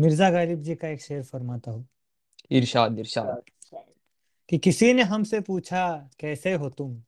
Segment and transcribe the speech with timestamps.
[0.00, 1.88] मिर्ज़ा गालिब जी का एक शेर फरमाता हूँ।
[2.50, 3.42] इरशाद इरशाद।
[4.48, 7.02] कि किसी ने हमसे पूछा कैसे हो तुम?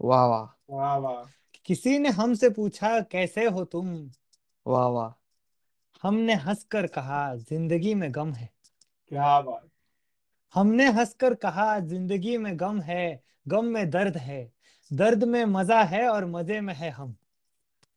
[0.00, 1.24] वाह वाह। वाह वाह।
[1.64, 4.10] किसी ने हमसे पूछा कैसे हो तुम?
[4.66, 5.12] वाह वाह।
[6.02, 8.50] हमने हंसकर कहा ज़िंदगी में गम है।
[9.08, 9.68] क्या बात।
[10.54, 14.52] हमने हंसकर कहा ज़िंदगी में गम है गम में दर्द है।
[14.92, 17.16] दर्द में मज़ा है और मज़े में है हम।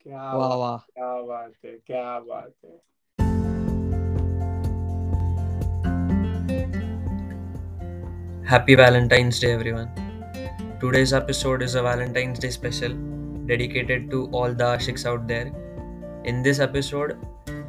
[0.02, 2.91] क्या वाह वाह। क्या बात है क्या बात है।
[8.52, 9.90] Happy Valentine's Day, everyone.
[10.82, 12.92] Today's episode is a Valentine's Day special
[13.46, 15.54] dedicated to all the Ashiks out there.
[16.26, 17.18] In this episode,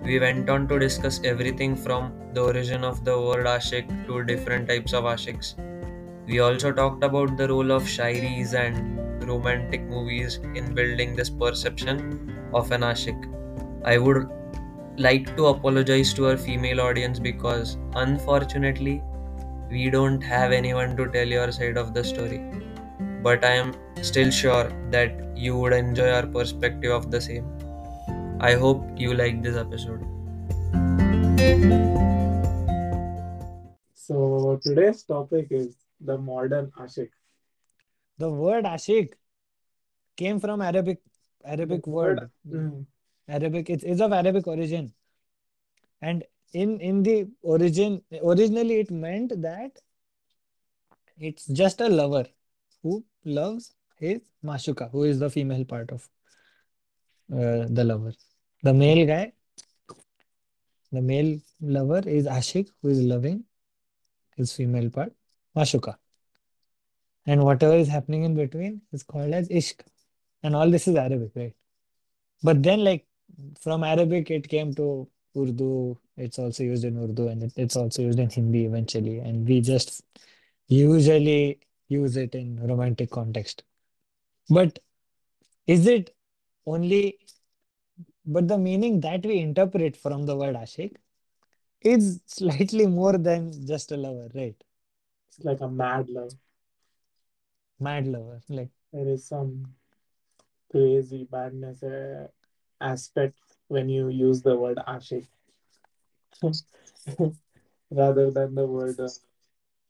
[0.03, 4.69] we went on to discuss everything from the origin of the word Ashik to different
[4.69, 5.55] types of Ashiks.
[6.27, 12.37] We also talked about the role of shayaris and romantic movies in building this perception
[12.53, 13.33] of an Ashik.
[13.85, 14.29] I would
[14.99, 19.01] like to apologize to our female audience because unfortunately
[19.73, 22.41] we don't have anyone to tell your side of the story.
[23.27, 27.47] But I am still sure that you would enjoy our perspective of the same.
[28.39, 30.03] I hope you like this episode.
[33.95, 37.09] So today's topic is the modern Ashik.
[38.19, 39.15] The word ashik
[40.17, 41.01] came from Arabic
[41.45, 42.29] Arabic word.
[42.47, 42.85] Mm.
[43.27, 44.93] Arabic it is of Arabic origin.
[46.03, 49.79] And in in the origin originally it meant that
[51.19, 52.27] it's just a lover
[52.83, 56.09] who loves his mashuka, who is the female part of
[57.33, 58.13] uh, the lover.
[58.63, 59.33] The male guy,
[60.91, 63.45] the male lover is ashik, who is loving
[64.37, 65.13] his female part,
[65.57, 65.97] mashuka.
[67.27, 69.81] And whatever is happening in between is called as ishq.
[70.43, 71.55] And all this is Arabic, right?
[72.43, 73.07] But then, like
[73.61, 75.99] from Arabic, it came to Urdu.
[76.17, 79.19] It's also used in Urdu and it, it's also used in Hindi eventually.
[79.19, 80.03] And we just
[80.69, 83.65] usually use it in romantic context.
[84.49, 84.79] But
[85.67, 86.15] is it
[86.67, 87.19] only,
[88.25, 90.97] but the meaning that we interpret from the word ashik
[91.81, 94.57] is slightly more than just a lover, right?
[95.29, 96.33] It's like a mad love.
[97.81, 98.41] Mad lover.
[98.49, 99.75] Like, There is some
[100.71, 102.29] crazy madness uh,
[102.81, 103.39] aspect
[103.73, 105.27] when you use the word Ashik
[107.91, 109.01] rather than the word.
[109.01, 109.09] Uh,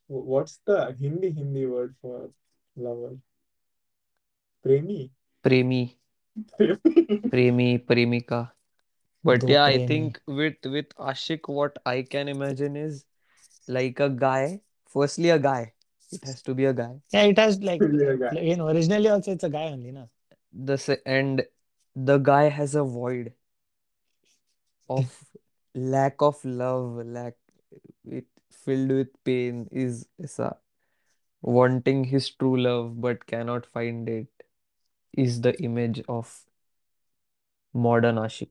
[0.06, 2.30] what's the Hindi Hindi word for
[2.76, 3.16] lover?
[4.62, 5.10] Premi.
[5.42, 5.98] Premi,
[7.30, 8.52] Premi, Premika.
[9.24, 13.04] But do yeah, I think with with Ashik, what I can imagine is
[13.66, 14.60] like a guy.
[14.86, 15.72] Firstly, a guy.
[16.12, 17.00] It has to be a guy.
[17.10, 18.34] Yeah, it has like, Yeah, guy.
[18.38, 20.06] like in originally also it's a guy only, na?
[20.52, 21.46] The and
[21.96, 23.32] the guy has a void
[24.88, 25.24] of
[25.74, 27.34] lack of love, lack
[28.04, 29.68] it filled with pain.
[29.70, 30.56] Is is a
[31.40, 34.28] wanting his true love but cannot find it.
[35.12, 36.44] Is the image of
[37.74, 38.50] modern Ashik.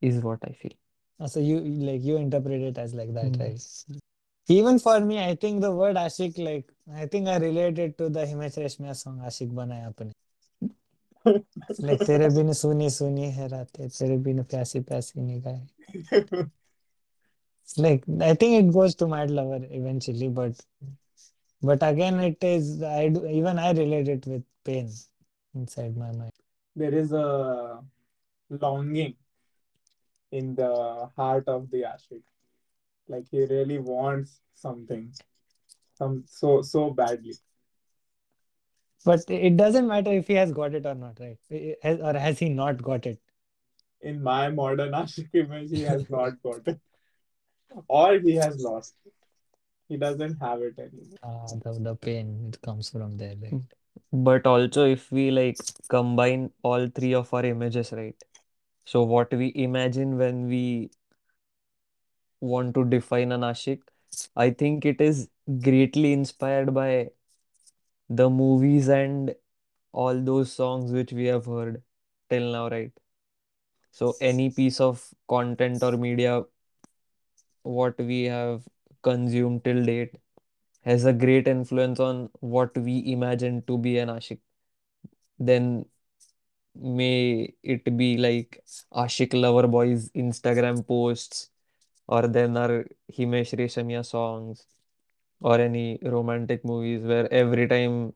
[0.00, 0.72] Is what I feel.
[1.18, 3.40] Uh, So you like you interpret it as like that, Mm.
[3.40, 4.00] right?
[4.48, 8.08] Even for me, I think the word Ashik, like I think I relate it to
[8.08, 10.12] the Himesh Reshammiya song Ashik Banaya Apne
[11.25, 15.67] It's like तेरे बिन सुनी सुनी है रातें तेरे बिन प्यासी प्यासी निगाहें.
[17.63, 20.65] It's like I think it goes to Mad Lover eventually, but
[21.61, 24.91] but again it is I do even I relate it with pain
[25.55, 26.31] inside my mind.
[26.75, 27.81] there is a
[28.49, 29.15] longing
[30.31, 32.23] in the heart of the Ashik.
[33.07, 35.13] Like he really wants something,
[35.93, 37.35] some so so badly.
[39.04, 41.38] But it doesn't matter if he has got it or not, right?
[41.82, 43.18] Has, or has he not got it?
[44.02, 46.80] In my modern Ashik image, he has not got it,
[47.88, 49.12] or he has lost it.
[49.88, 51.18] He doesn't have it anymore.
[51.22, 53.62] Ah, the, the pain it comes from there, right?
[54.12, 55.58] But also, if we like
[55.88, 58.16] combine all three of our images, right?
[58.84, 60.90] So, what we imagine when we
[62.40, 63.80] want to define an Ashik,
[64.36, 65.28] I think it is
[65.60, 67.10] greatly inspired by
[68.10, 69.34] the movies and
[69.92, 71.82] all those songs which we have heard
[72.30, 72.92] till now, right?
[73.92, 76.44] So, any piece of content or media
[77.62, 78.62] what we have
[79.02, 80.16] consumed till date
[80.82, 84.40] has a great influence on what we imagine to be an Ashik.
[85.38, 85.86] Then
[86.74, 88.62] may it be like
[88.92, 91.50] Ashik Lover Boys Instagram posts,
[92.06, 94.66] or then our Himesh Reshammiya songs,
[95.40, 98.14] or any romantic movies where every time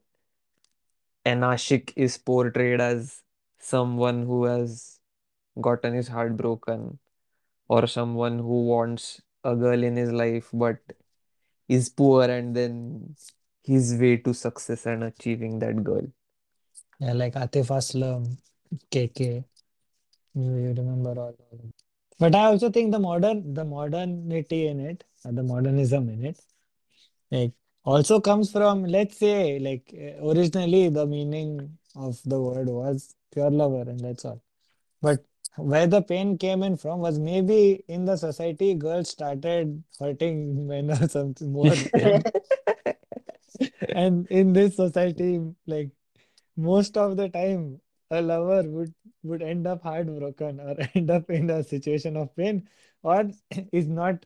[1.24, 3.22] an Ashik is portrayed as
[3.58, 5.00] someone who has
[5.60, 6.98] gotten his heart broken,
[7.68, 10.78] or someone who wants a girl in his life but
[11.68, 13.14] is poor and then
[13.62, 16.06] his way to success and achieving that girl.
[17.00, 18.36] Yeah, like Atif Aslam,
[18.90, 19.44] KK.
[20.34, 21.72] You, you remember all of them.
[22.18, 26.40] But I also think the modern, the modernity in it, the modernism in it,
[27.34, 27.52] like
[27.84, 33.50] also comes from, let's say, like uh, originally the meaning of the word was pure
[33.50, 34.42] lover, and that's all.
[35.02, 35.24] But
[35.56, 40.90] where the pain came in from was maybe in the society, girls started hurting men
[40.90, 42.32] or something more, and
[43.88, 45.90] and in this society, like
[46.56, 51.50] most of the time a lover would would end up heartbroken or end up in
[51.50, 52.68] a situation of pain
[53.02, 53.30] or
[53.72, 54.24] is not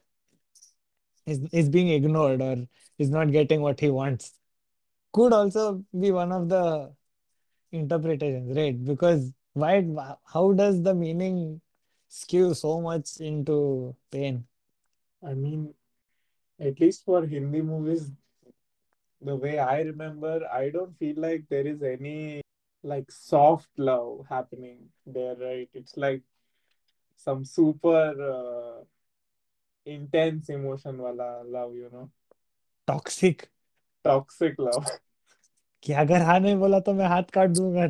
[1.29, 2.57] is, is being ignored or
[2.99, 4.35] is not getting what he wants.
[5.13, 6.93] Could also be one of the
[7.73, 8.83] interpretations right?
[8.85, 9.85] Because why
[10.25, 11.61] how does the meaning
[12.09, 14.45] skew so much into pain?
[15.27, 15.75] I mean,
[16.61, 18.11] at least for Hindi movies,
[19.21, 22.41] the way I remember, I don't feel like there is any
[22.83, 25.69] like soft love happening there, right?
[25.75, 26.23] It's like
[27.17, 28.85] some super uh,
[29.88, 32.08] intense emotion वाला love you know
[32.88, 33.43] toxic
[34.05, 34.85] toxic love
[35.82, 37.87] कि अगर हाँ नहीं बोला तो मैं हाथ काट दूँगा।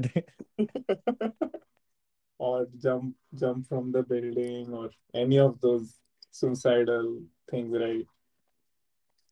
[2.41, 5.89] और jump jump from the building और any of those
[6.33, 7.15] suicidal
[7.53, 8.07] things right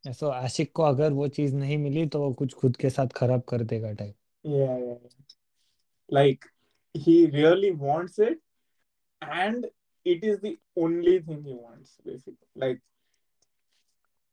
[0.04, 3.42] so आशिक को अगर वो चीज़ नहीं मिली तो वो कुछ खुद के साथ खराब
[3.48, 4.14] कर देगा टाइप
[4.44, 4.76] या
[6.08, 6.44] like
[6.94, 8.40] he really wants it
[9.22, 9.66] and
[10.06, 12.48] it, is the only thing he wants, basically.
[12.54, 12.80] Like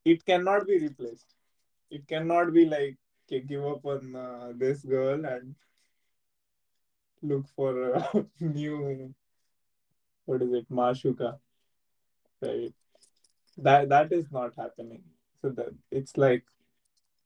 [0.06, 1.36] it cannot be replaced.
[1.92, 2.98] It cannot be like
[3.28, 5.56] okay, give up on uh, this girl and
[7.22, 9.14] look for a new
[10.26, 11.40] what is it, Mashuka,
[12.42, 12.74] right?
[13.58, 15.04] That that is not happening.
[15.42, 16.44] So that it's like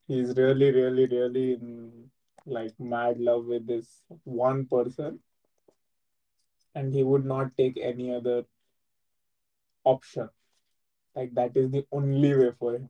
[0.08, 2.10] he's really, really, really in
[2.46, 5.20] like mad love with this one person,
[6.77, 8.45] and he would not take any other
[9.85, 10.29] option.
[11.15, 12.89] Like that is the only way for him.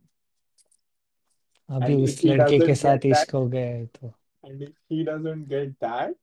[1.71, 3.87] अभी And उस if he लड़के के doesn't साथ get that, इश्क हो गया है
[3.87, 4.13] तो
[4.45, 6.15] and if he doesn't get that,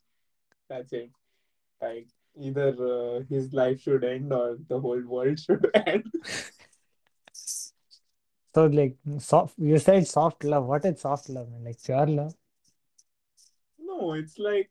[0.70, 1.12] that's it.
[1.82, 2.08] Like
[2.38, 6.04] either uh, his life should end or the whole world should end.
[8.56, 10.66] So like soft, you said soft love.
[10.66, 11.50] What is soft love?
[11.50, 11.64] man?
[11.64, 12.34] Like pure love,
[13.80, 14.70] no, it's like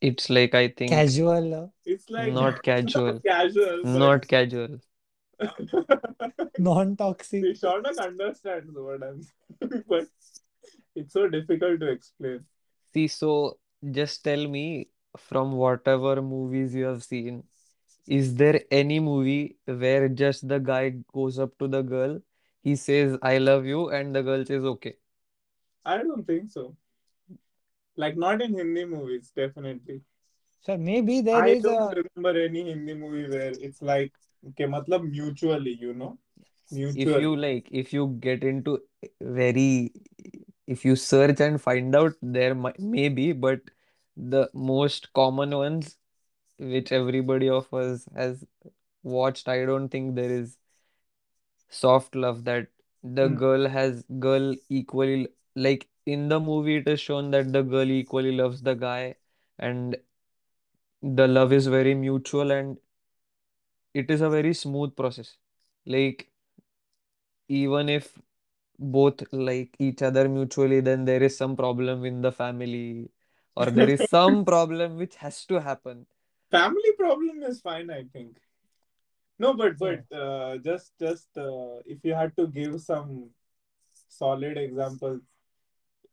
[0.00, 4.78] it's like, I think, casual love, it's like not casual, casual, not casual.
[6.58, 7.44] non-toxic.
[7.54, 10.06] Shaunak understands what I'm saying, but
[10.94, 12.44] it's so difficult to explain.
[12.94, 13.58] See, so
[13.90, 17.44] just tell me from whatever movies you have seen,
[18.06, 22.20] is there any movie where just the guy goes up to the girl,
[22.62, 24.94] he says, I love you, and the girl says, okay.
[25.84, 26.76] I don't think so.
[27.96, 30.02] Like not in Hindi movies, definitely.
[30.62, 34.12] So maybe there I is don't a remember any Hindi movie where it's like
[34.50, 36.18] okay, matlab mutually, you know,
[36.70, 38.80] If you like, if you get into
[39.20, 39.92] very,
[40.66, 43.60] if you search and find out, there might maybe, but
[44.16, 45.96] the most common ones,
[46.58, 48.44] which everybody of us has
[49.02, 50.58] watched, I don't think there is
[51.68, 52.68] soft love that
[53.02, 53.36] the Mm.
[53.42, 58.32] girl has girl equally like in the movie it is shown that the girl equally
[58.32, 59.16] loves the guy
[59.58, 59.96] and
[61.02, 62.78] the love is very mutual and
[63.94, 65.36] it is a very smooth process.
[65.84, 66.30] Like
[67.48, 68.18] even if
[68.78, 73.08] both like each other mutually then there is some problem in the family
[73.56, 76.06] or there is some problem which has to happen.
[76.50, 78.36] Family problem is fine, I think.
[79.38, 83.30] No, but but uh, just just uh, if you had to give some
[84.08, 85.20] solid examples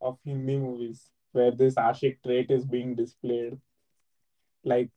[0.02, 3.58] of Hindi movies where this Ashik trait is being displayed,
[4.64, 4.90] like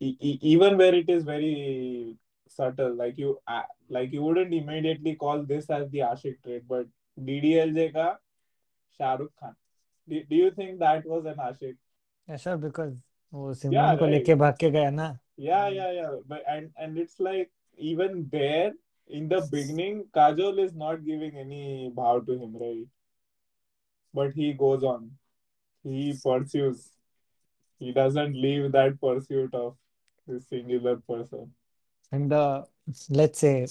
[0.00, 2.16] e- e- even where it is very
[2.48, 6.86] subtle, like you uh, like you wouldn't immediately call this as the Ashik trait, but
[7.20, 8.16] DDLJ ka
[8.98, 9.54] Shah Rukh Khan.
[10.08, 11.76] Do, do you think that was an Ashik?
[12.28, 12.94] yeah, sure because
[13.34, 14.12] वो Yeah, सिमरन को right.
[14.12, 16.12] लेके भाग के गया ना Yeah, yeah, yeah.
[16.26, 18.72] But and and it's like even there
[19.08, 22.86] in the beginning, Kajol is not giving any bow to him, right?
[24.13, 25.11] but he goes on.
[25.83, 26.89] He pursues.
[27.79, 29.77] He doesn't leave that pursuit of
[30.27, 31.53] this singular person.
[32.11, 32.65] and the
[33.09, 33.65] let's say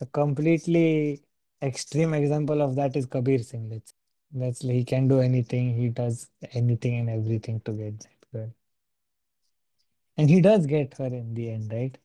[0.00, 1.22] a completely
[1.62, 3.68] extreme example of that is Kabir Singh.
[3.70, 3.94] Let's
[4.32, 5.74] that's he can do anything.
[5.76, 8.52] He does anything and everything to get that girl,
[10.16, 11.96] and he does get her in the end, right?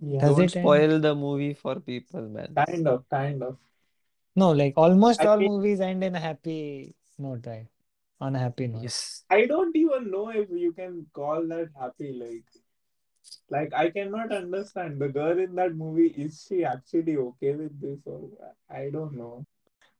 [0.00, 0.64] Yeah, Does Don't it end?
[0.64, 2.54] spoil the movie for people, man.
[2.56, 3.58] kind of, kind of.
[4.34, 7.66] No, like almost all movies end in a happy note, right?
[8.20, 8.82] On a happy note.
[8.82, 9.24] Yes.
[9.28, 12.12] I don't even know if you can call that happy.
[12.12, 12.44] Like,
[13.50, 16.14] like I cannot understand the girl in that movie.
[16.16, 18.30] Is she actually okay with this, or
[18.70, 19.44] I don't know.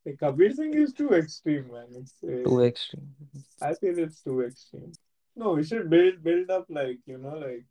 [0.07, 1.87] Like Kabir Singh is too extreme, man.
[1.95, 3.15] It's, it's, too extreme.
[3.61, 4.93] I feel it's too extreme.
[5.37, 7.65] No, we should build build up like you know like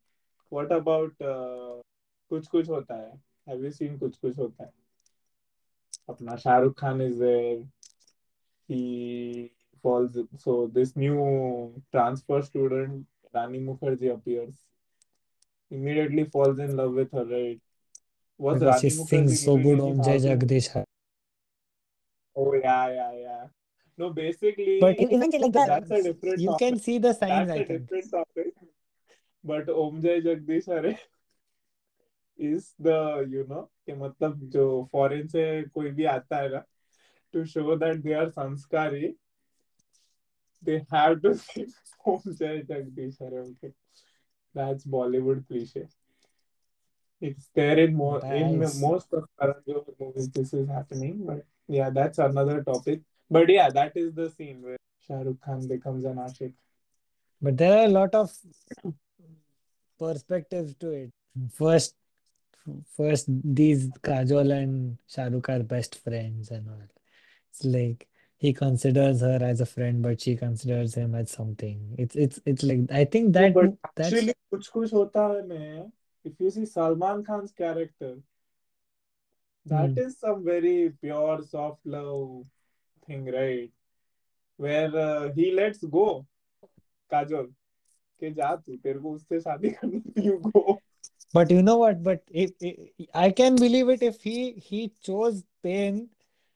[0.50, 1.82] what about uh,
[2.32, 3.52] Kuch Kuch Hota Hai?
[3.52, 4.81] Have you seen Kuch Kuch Hota Hai?
[6.11, 7.59] अपना Shahrukh Khan is there.
[8.69, 10.19] He falls.
[10.39, 14.55] So this new transfer student Rani Mukherjee appears.
[15.71, 17.25] Immediately falls in love with her.
[17.25, 17.61] Right?
[18.39, 20.39] Was Because she Rani Mukherjee sings so giving good any Om Jai housing?
[20.39, 20.85] Jagdish.
[22.37, 23.47] Oh yeah, yeah, yeah.
[23.99, 26.69] No, But basically eventually, like that's a that, different you topic.
[26.69, 27.81] can see the signs, That's I a think.
[27.81, 28.53] different topic.
[29.43, 30.99] But Om Jai Jagdish Hare
[32.42, 32.88] is the
[33.34, 36.64] you know कि मतलब जो foreign से कोई भी आता है ना
[37.34, 39.08] to show that they are संस्कारी
[40.64, 41.66] दे हैव टू सी
[42.06, 45.86] ओम जय जगदीश हरे okay that's Bollywood cliche
[47.22, 48.00] it's there in
[48.36, 53.50] in most of current जो movies this is happening but yeah that's another topic but
[53.50, 54.78] yeah that is the scene where
[55.10, 56.56] Shahrukh Khan becomes an Ashique
[57.42, 58.38] but there are lot of
[60.00, 61.12] perspective to it.
[61.54, 61.96] First
[62.97, 66.83] first these Kajol and Shahrukh are best friends and all.
[67.51, 71.95] It's like he considers her as a friend, but she considers him as something.
[71.99, 75.27] It's it's it's like I think no that but mo- that's actually कुछ कुछ होता
[75.35, 75.93] है में
[76.25, 78.17] if you see Salman Khan's character
[79.67, 79.99] that Hmm.
[79.99, 82.45] is some very pure soft love
[83.07, 83.71] thing right
[84.57, 86.27] where uh, he lets go
[87.13, 87.49] Kajol
[88.21, 90.81] के जा तू तेरे को उससे शादी करनी थी you go
[91.33, 92.03] But you know what?
[92.03, 96.09] But if, if I can believe it if he he chose pain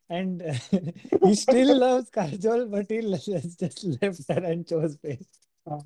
[0.08, 0.40] and
[1.22, 3.18] he still loves Kajol, but he l-
[3.64, 5.24] just left her and chose pain.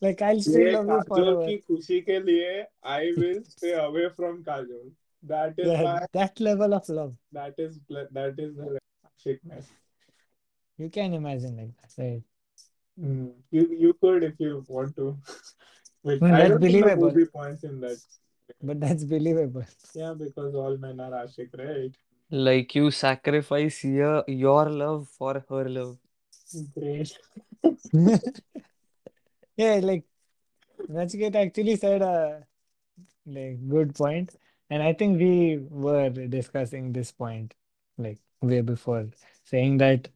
[0.00, 1.46] Like I'll still ये love you Kajol forever.
[1.46, 6.40] की खुशी के लिए I will stay away from Kajol that is Yeah, my that
[6.40, 7.14] level of love.
[7.32, 8.78] that is that is the
[9.10, 9.64] Ashikness
[10.78, 12.22] You can imagine like that, right?
[13.00, 13.32] Mm.
[13.50, 15.16] You you could if you want to.
[16.03, 17.11] But I I that's don't think the believable.
[17.11, 17.97] movie points in that.
[18.61, 19.65] But that's believable.
[19.93, 21.95] Yeah, because all men are Ashik, right?
[22.31, 25.97] Like you sacrifice your your love for her love.
[26.77, 27.17] Great.
[29.57, 30.05] Yeah, like
[30.89, 32.45] Nachiket actually said a
[33.25, 34.33] like good point,
[34.69, 37.53] and I think we were discussing this point
[37.97, 39.07] like way before,
[39.43, 40.07] saying that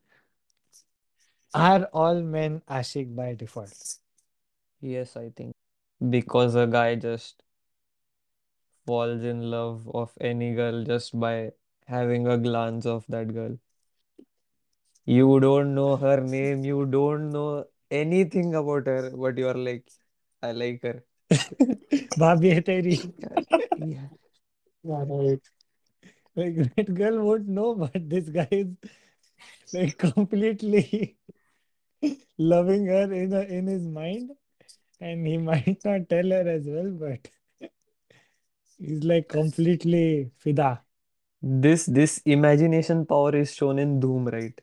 [1.54, 3.98] are all men ashik by default?
[4.82, 5.53] Yes, I think.
[6.10, 7.42] Because a guy just
[8.86, 11.52] falls in love of any girl just by
[11.88, 13.58] having a glance of that girl.
[15.06, 19.88] You don't know her name, you don't know anything about her, but you're like,
[20.42, 21.04] I like her.
[22.24, 22.98] Bhabhi hai teri.
[23.76, 24.08] Yeah.
[24.84, 25.42] Yeah, right.
[26.36, 28.68] Like that girl won't know, but this guy is
[29.74, 31.18] like completely
[32.38, 34.32] loving her in a, in his mind,
[35.04, 37.30] and he might not tell her as well, but
[38.78, 40.82] he's like completely fida.
[41.42, 44.60] This this imagination power is shown in Dhoom, right?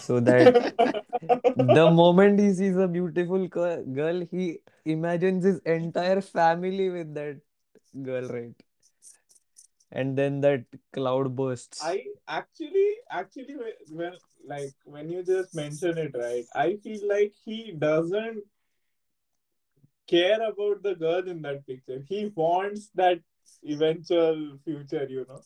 [0.00, 0.56] So that
[1.56, 7.40] the moment he sees a beautiful girl, girl, he imagines his entire family with that
[8.02, 8.54] girl, right?
[9.90, 11.82] And then that cloud bursts.
[11.82, 14.14] I actually actually when- when
[14.52, 16.46] like when you just mention it, right?
[16.54, 18.44] I feel like he doesn't
[20.07, 22.03] care about the girl in that picture.
[22.07, 23.19] He wants that
[23.65, 25.41] eventual future, you know.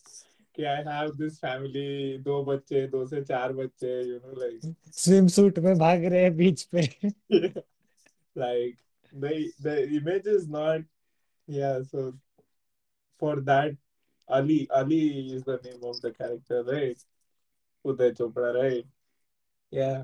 [0.56, 4.60] कि I have this family, दो बच्चे, दो से चार बच्चे, you know, like
[4.90, 7.12] Swimsuit में भाग रहे हैं बीच पे.
[8.34, 8.76] like
[9.12, 10.80] the the image is not
[11.46, 12.12] yeah so
[13.18, 13.76] for that
[14.28, 14.98] ali ali
[15.36, 16.98] is the name of the character right
[17.86, 18.86] uday chopra right
[19.70, 20.02] yeah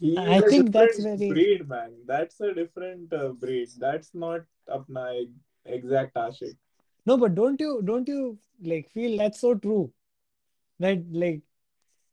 [0.00, 4.42] he I think that's different very breed man that's a different uh, breed that's not
[4.68, 5.28] apna
[5.64, 6.56] exact ashik
[7.08, 9.90] no, but don't you don't you like feel that's so true
[10.78, 11.40] that like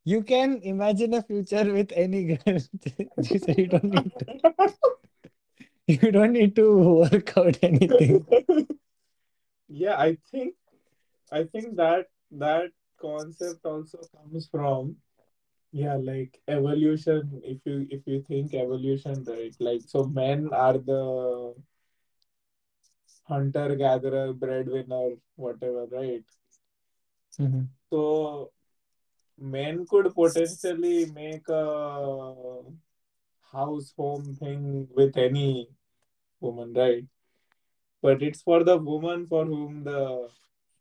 [0.05, 2.59] you can imagine a future with any girl.
[3.23, 4.73] So you don't need to
[5.87, 6.67] you don't need to
[6.99, 8.25] work out anything.
[9.67, 10.53] yeah i think
[11.31, 12.69] i think that that
[13.01, 14.95] concept also comes from
[15.81, 21.01] yeah like evolution if you if you think evolution right like so men are the
[23.27, 26.23] hunter gatherer, breadwinner, whatever, right?
[27.39, 27.67] Mhm.
[27.89, 28.51] So
[29.37, 31.63] men could potentially make a
[33.51, 35.67] house home thing with any
[36.39, 37.05] woman, right?
[38.01, 40.29] But it's for the woman for whom the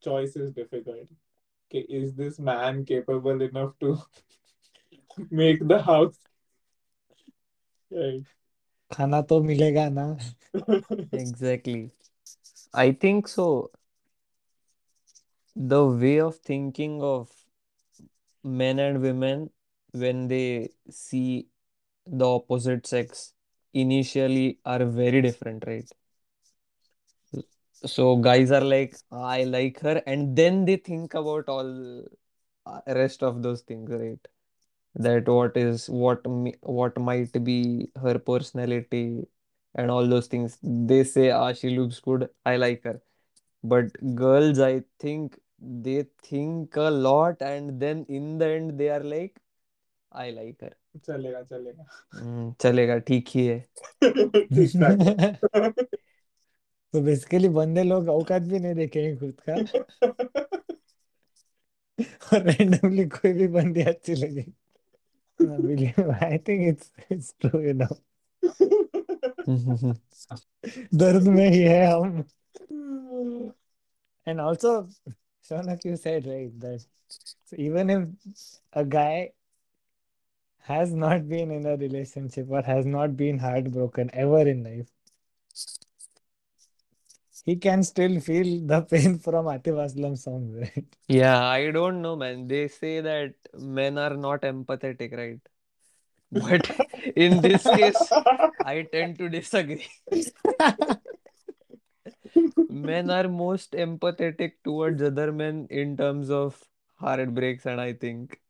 [0.02, 1.08] choice is difficult.
[1.66, 3.96] Okay, is this man capable enough to
[5.31, 6.17] make the house?
[7.91, 8.24] Right.
[8.93, 10.05] खाना तो मिलेगा ना
[11.13, 11.91] Exactly.
[12.74, 13.71] I think so.
[15.55, 17.29] The way of thinking of
[18.43, 19.50] men and women
[19.91, 21.48] when they see
[22.05, 23.33] the opposite sex
[23.74, 25.89] initially are very different, right?
[27.86, 32.03] So guys are like, I like her, and then they think about all
[32.65, 34.27] uh, rest of those things, right?
[34.94, 39.26] That what is what mi- what might be her personality
[39.74, 40.58] and all those things.
[40.62, 43.00] They say, ah, she looks good, I like her.
[43.64, 49.02] But girls, I think they think a lot, and then in the end, they are
[49.02, 49.40] like,
[50.12, 50.74] I like her.
[51.06, 51.84] चलेगा चलेगा
[52.14, 53.58] Hmm, चलेगा ठीक ही है
[54.54, 55.06] ठीक ठाक
[56.94, 59.58] तो basically बंदे लोग औकात भी नहीं देखेंगे खुद का
[62.32, 64.44] और रैंडमली कोई भी बंदी अच्छी लगे
[66.20, 67.99] I think it's it's true, you know.
[70.94, 72.25] दर्द में ही है हम
[74.26, 74.88] and also
[75.49, 76.87] Shaunak you said right that
[77.44, 78.08] so even if
[78.73, 79.32] a guy
[80.58, 84.93] has not been in a relationship or has not been heartbroken ever in life
[87.44, 92.16] he can still feel the pain from Atif Aslam songs right Yeah, I don't know,
[92.16, 92.48] man.
[92.48, 95.40] They say that men are not empathetic, right?
[96.32, 96.70] But
[97.16, 98.12] in this case,
[98.64, 99.86] I tend to disagree.
[102.68, 106.60] Men are most empathetic towards other men in terms of
[106.96, 108.40] heartbreaks, and I think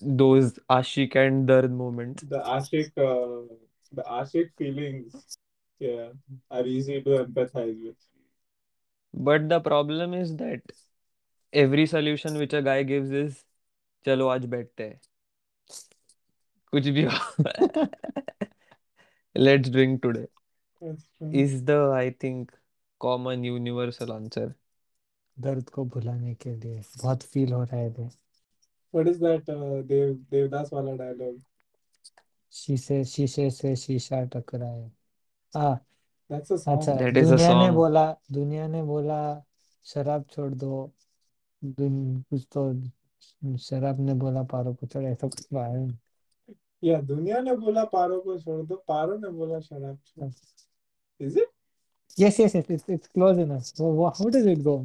[0.00, 2.22] those Ashik and Dard moments.
[2.22, 3.54] the Ashik, uh,
[3.92, 5.38] the Ashik feelings,
[5.80, 6.08] yeah,
[6.50, 7.96] are easy to empathize with.
[9.14, 10.60] But the problem is that
[11.52, 13.44] every solution which a guy gives is
[14.04, 15.00] चलो आज बैठते हैं
[16.72, 17.06] कुछ भी
[19.34, 20.26] let's drink today
[21.42, 22.52] is the I think
[23.00, 24.54] common universal answer.
[25.40, 28.08] दर्द को भुलाने के लिए बहुत फील हो रहा है दे
[28.94, 31.40] What is that uh, Dev Devdas wala dialogue?
[32.52, 34.90] शीशे शीशे से शीशा टकराए
[35.52, 35.78] हाँ।
[36.30, 36.78] That's a song.
[36.78, 37.74] अच्छा That is a दुनिया ने song.
[37.74, 39.18] बोला दुनिया ने बोला
[39.86, 40.90] शराब छोड़ दो
[41.62, 45.86] दुन, कुछ तो शराब ने बोला पारो को चढ़ ऐसा कुछ तो आया
[46.82, 50.30] Yeah, दुनिया ने बोला पारो को छोड़ दो पारो ने बोला शराब छोड़
[51.20, 51.48] Is it?
[52.20, 54.78] Yes yes yes it's it's close enough वो हाउ डज इट गो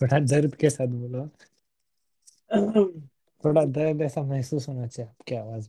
[0.00, 1.28] थोड़ा दर्द के साथ बोलो।
[3.44, 5.68] थोड़ा दर्द ऐसा महसूस होना चाहिए आपकी आवाज़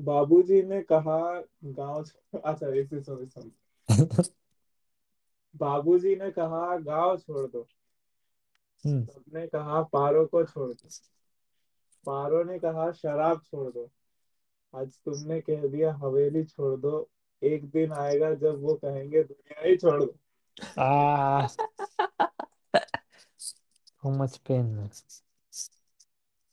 [0.00, 2.04] बाबूजी ने कहा गाँव
[2.44, 3.52] अच्छा इसी सुन सुन।
[5.56, 7.66] बाबूजी ने कहा गाँव छोड़ दो।
[8.86, 10.88] हम्म, सबने कहा पारो को छोड़ दो।
[12.06, 13.90] पारो ने कहा शराब छोड़ दो।
[14.76, 17.08] आज तुमने कह दिया हवेली छोड़ दो।
[17.42, 20.14] एक दिन आएगा जब वो कहेंगे दुनिया ही छोड़ दो।
[24.04, 24.88] how much pain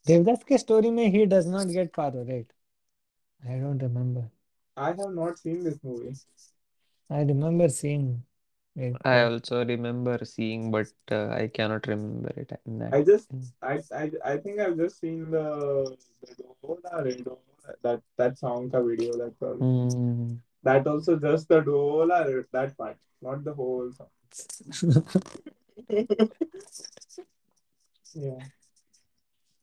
[0.08, 2.59] देवदास के स्टोरी में he does not get Paro right?
[3.48, 4.30] I don't remember
[4.76, 6.16] I have not seen this movie.
[7.10, 8.24] I remember seeing
[8.76, 12.52] it I also remember seeing, but uh, I cannot remember it.
[12.66, 13.30] in I just
[13.62, 17.38] I I, I think I've just seen the the Dola Redo
[17.84, 19.56] that that song ka video that's all.
[19.56, 20.36] Hmm.
[20.64, 24.08] That also just the Dola that part, not the whole song.
[28.14, 28.40] yeah.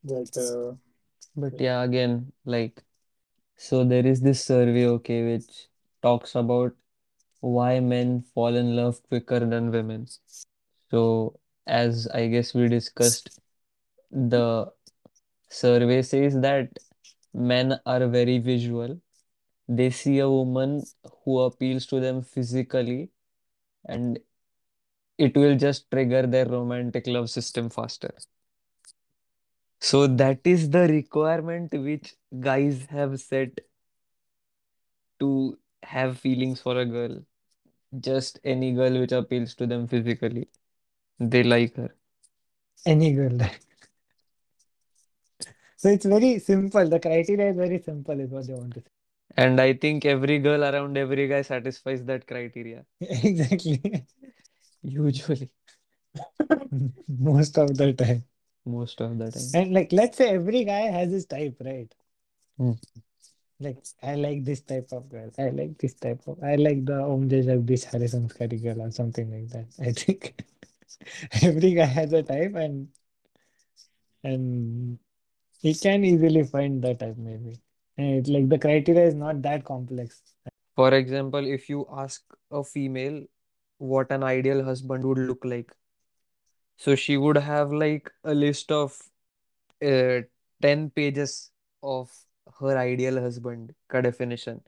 [0.05, 0.75] But uh,
[1.37, 2.83] But yeah, again, like,
[3.57, 5.69] so there is this survey, okay, which
[6.03, 6.75] talks about
[7.41, 10.07] why men fall in love quicker than women.
[10.91, 13.41] So, as I guess we discussed,
[14.11, 14.73] the
[15.49, 16.71] survey says that
[17.35, 19.01] men are very visual.
[19.69, 20.85] They see a woman
[21.25, 23.11] who appeals to them physically,
[23.87, 24.19] and
[25.19, 28.15] it will just trigger their romantic love system faster.
[29.81, 33.61] So that is the requirement which guys have set
[35.21, 37.23] to have feelings for a girl.
[38.01, 40.49] Just any girl which appeals to them physically.
[41.21, 41.95] They like her.
[42.85, 43.39] any girl
[45.77, 48.93] so it's very simple the criteria is very simple is what they want to say
[49.45, 52.85] And I think every girl around every guy satisfies that criteria.
[53.31, 54.07] Exactly.
[54.83, 55.51] Usually,
[57.09, 58.25] Most of the time.
[58.67, 59.51] Most of the time.
[59.55, 61.93] And like, let's say every guy has his type, right?
[62.59, 62.73] Hmm.
[63.59, 65.31] Like, I like this type of girl.
[65.39, 66.43] I like this type of.
[66.43, 69.67] I like the Om Jai Jagdish Sanskari girl or something like that.
[69.81, 70.45] I think
[71.43, 72.89] every guy has a type, and
[74.23, 74.99] and
[75.61, 77.59] he can easily find the type maybe.
[77.97, 80.21] And it, like the criteria is not that complex.
[80.75, 83.25] For example, if you ask a female
[83.79, 85.73] what an ideal husband would look like,
[86.78, 88.98] so she would have like a list of
[89.84, 90.22] uh,
[90.62, 91.52] 10 pages
[91.84, 92.12] of
[92.60, 94.62] her ideal husband का definition.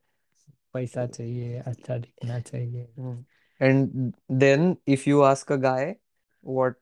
[0.73, 3.17] पैसा चाहिए अच्छा दिखना चाहिए Hmm.
[3.59, 5.97] And then if you ask a guy
[6.41, 6.75] what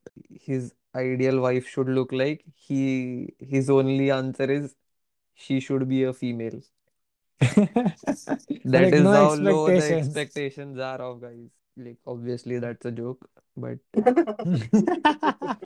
[0.46, 4.76] his ideal wife should look like, he his only answer is
[5.36, 6.62] she should be a female.
[8.64, 11.50] That like is no how low the expectations expectations are of guys.
[11.78, 13.79] Like obviously that's a joke, but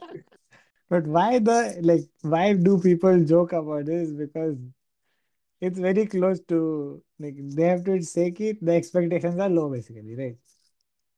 [0.90, 4.57] but why the like why do people joke about this because
[5.61, 10.16] it's very close to like they have to say it the expectations are low basically
[10.16, 10.37] right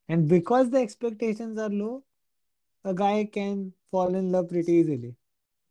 [0.09, 2.03] and because the expectations are low
[2.85, 5.15] a guy can fall in love pretty easily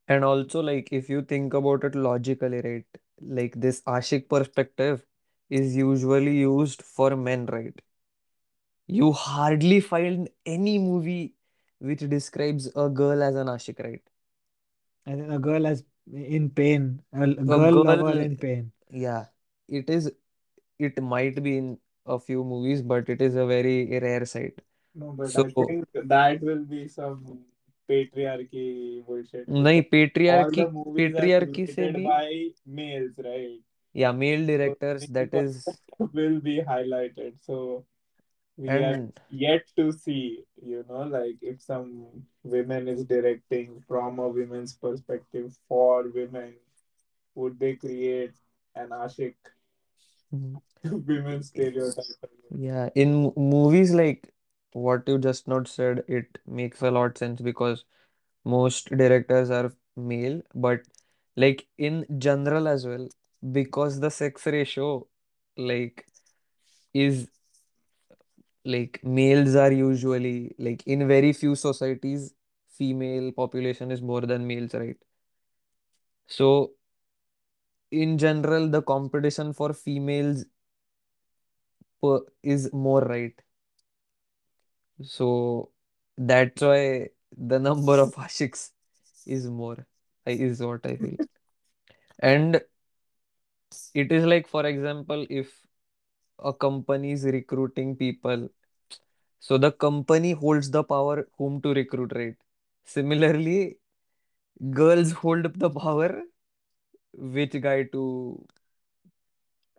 [0.08, 2.86] and also like if you think about it logically, right?
[3.20, 5.04] Like this Ashik perspective
[5.50, 7.80] is usually used for men, right?
[8.87, 11.35] You hardly find any movie
[11.79, 14.01] which describes a girl as an Ashik, right?
[15.05, 15.83] and then a girl is
[16.13, 19.25] in pain a l- A girl lover girl, in pain yeah,
[19.67, 20.11] it is,
[20.79, 24.61] it might be in a few movies, but it is a very rare sight.
[24.95, 27.45] No, but I So, think that will be some
[27.89, 29.91] patriarchy bullshit नहीं because
[30.27, 33.59] all patriarchy the movies are patriarchy से created भी by males, right?
[33.93, 37.39] yeah male So directors male that is perspective will be highlighted.
[37.45, 37.85] So
[38.56, 38.98] we are
[39.30, 42.06] yet to see, you know, like if some
[42.42, 46.54] women is directing from a women's perspective for women,
[47.34, 48.34] would they create
[48.74, 49.34] an Ashik
[50.32, 50.60] Mhm.
[51.06, 52.06] women stereotype?
[52.64, 54.28] yeah in movies like
[54.72, 57.84] what you just not said it makes a lot sense because
[58.44, 60.80] most directors are male but
[61.36, 63.08] like in general as well
[63.52, 65.06] because the sex ratio
[65.56, 66.06] like
[66.94, 67.28] is
[68.64, 72.34] like males are usually like in very few societies
[72.68, 74.96] female population is more than males right?
[76.26, 76.72] So
[77.90, 80.44] in general the competition for females
[82.00, 83.34] per, is more right?
[85.04, 85.70] So
[86.16, 88.72] that's why the number of ashiks
[89.26, 89.86] is more
[90.26, 91.18] I- is what I feel.
[92.18, 92.62] And
[93.94, 95.61] it is like for example if
[96.50, 98.48] a company is recruiting people
[99.46, 102.36] so the company holds the power whom to recruit right
[102.96, 103.76] similarly
[104.80, 106.10] girls hold the power
[107.38, 108.04] which guy to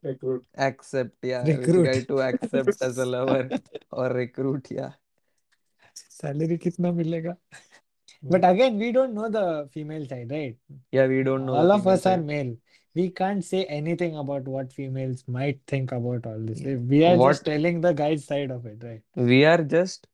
[0.06, 0.44] Recruit.
[0.58, 1.84] accept yeah recruit.
[1.84, 3.44] which guy to accept as a lover
[3.92, 4.92] or recruit yeah
[6.22, 7.36] salary कितना मिलेगा
[8.34, 10.54] But again, we don't know the female side, right?
[10.98, 12.52] yeah we don't know All of us are male.
[12.96, 16.62] We can't say anything about what females might think about all this.
[16.62, 19.02] We are just telling the guy's side of it, right?
[19.16, 20.08] we are just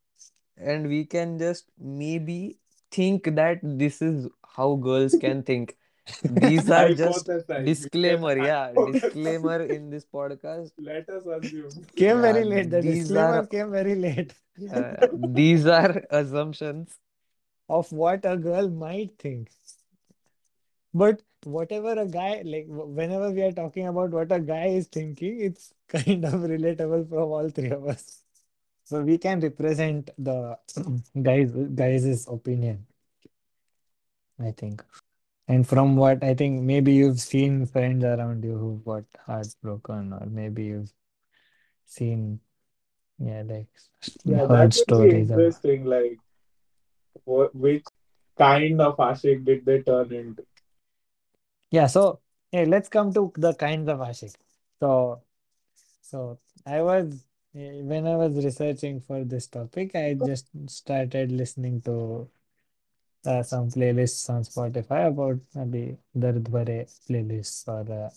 [0.58, 2.58] and we can just maybe
[2.92, 5.76] think that this is how girls can think
[6.24, 7.48] these are just Hypothesize.
[7.50, 11.86] We can disclaimer yeah disclaimer in this podcast Let us assume.
[11.96, 12.70] Came yeah very late.
[12.70, 16.98] The disclaimer are came very late yeah, uh, these are assumptions
[17.70, 19.50] of what a girl might think.
[20.94, 25.42] But whatever a guy, like whenever we are talking about what a guy is thinking,
[25.42, 28.24] it's kind of relatable from all three of us.
[28.84, 30.58] So we can represent the
[31.22, 32.88] guys guys' opinion,
[34.40, 34.84] I think.
[35.48, 40.26] And from what I think, maybe you've seen friends around you who got heartbroken, or
[40.28, 40.94] maybe you've
[41.86, 42.40] seen,
[43.18, 43.68] yeah, like
[44.26, 45.40] Yeah, heard stories about.
[45.40, 45.86] interesting.
[45.86, 46.20] Like,
[47.26, 47.84] what, which
[48.38, 50.46] kind of Ashik did they turn into?
[51.72, 52.20] Yeah, so
[52.52, 54.36] hey, let's come to the kinds of Ashik.
[54.80, 55.22] So,
[56.02, 61.82] so I was eh, when I was researching for this topic, I just started listening
[61.82, 62.28] to
[63.26, 68.10] uh, some playlists on Spotify about maybe dard bhare playlists or uh,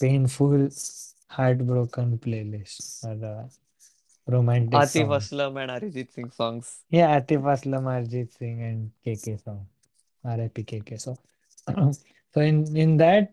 [0.00, 0.68] painful,
[1.28, 3.48] heartbroken playlists or uh,
[4.26, 5.30] romantic Atif songs.
[5.30, 9.66] Aslam and Arijit Singh songs Yeah, Atif Aslam, Arijit Singh, and KK song,
[10.24, 11.00] RIP KK.
[11.00, 11.18] So,
[12.34, 13.32] so in in that.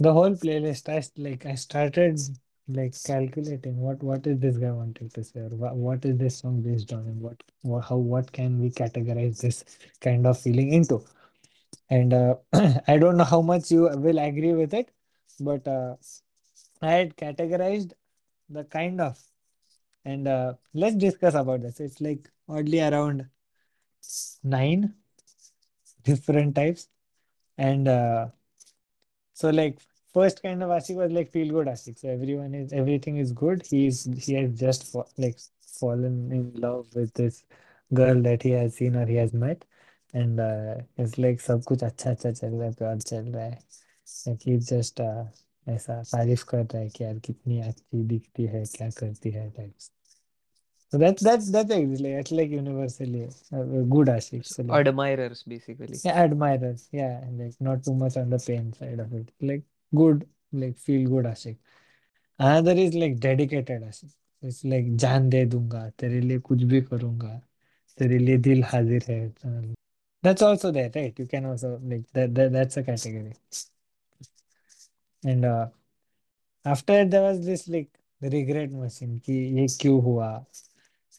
[0.00, 2.20] The whole playlist, I like I started
[2.68, 6.38] like calculating what what is this guy wanting to say or what, what is this
[6.38, 9.64] song based on and what, what how what can we categorize this
[10.00, 11.04] kind of feeling into.
[11.90, 12.36] And uh,
[12.86, 14.90] I don't know how much you will agree with it,
[15.40, 15.96] but uh,
[16.82, 17.92] I had categorized
[18.48, 19.18] the kind of
[20.04, 21.80] and uh, let's discuss about this.
[21.80, 23.26] It's like oddly around
[24.44, 24.94] nine
[26.04, 26.88] different types
[27.57, 28.27] and uh,
[29.33, 29.79] So like
[30.13, 31.99] first kind of Ashik was like feel good Ashik.
[31.99, 33.65] So everyone is everything is good.
[33.65, 35.37] He's he has just fa like
[35.79, 37.43] fallen in love with this
[37.93, 39.65] girl that he has seen or he has met,
[40.13, 43.59] and uh, it's like सब कुछ अच्छा अच्छा चल रहा है प्यार चल रहा है.
[44.27, 45.25] Like he's just uh,
[45.67, 49.91] ऐसा तारीफ कर रहा है कि यार कितनी अच्छी दिखती है क्या करती है types.
[50.90, 54.46] So that's that's that's like that's like universally a good Ashik.
[54.46, 55.98] So like admirers basically.
[56.02, 56.88] yeah, admirers.
[56.92, 59.30] Yeah, and like not too much on the pain side of it.
[59.40, 59.62] Like
[59.94, 61.58] good, like feel good Ashik.
[62.38, 64.14] Another is like dedicated Ashik.
[64.42, 67.40] It's like जान दे दूँगा तेरे लिए कुछ भी करूँगा
[67.98, 69.74] तेरे लिए दिल हाजिर है Uh,
[70.22, 71.18] That's also there, right?
[71.18, 73.34] You can also like that, that that's a category.
[75.24, 75.68] And uh,
[76.64, 77.88] after there was this like
[78.20, 80.44] the regret machine कि ये क्यों हुआ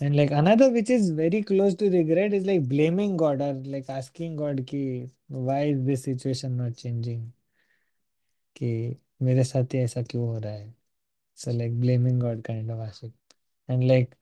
[0.00, 3.88] and like another which is very close to regret is like blaming God or like
[3.88, 7.32] asking God कि why is this situation not changing
[8.56, 10.74] कि मेरे साथ ही ऐसा क्यों हो रहा है
[11.34, 13.12] so like blaming God kind of Ashik
[13.68, 14.16] and like